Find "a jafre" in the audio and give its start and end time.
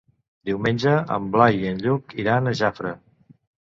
2.49-2.99